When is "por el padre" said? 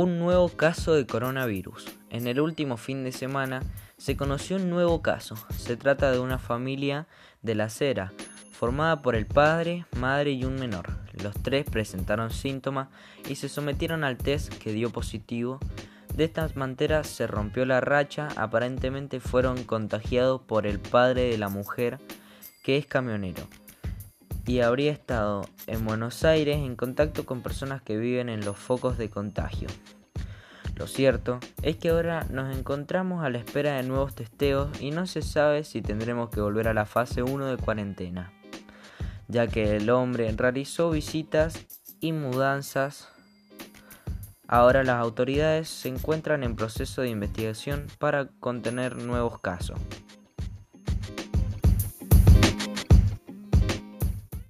9.02-9.86, 20.42-21.22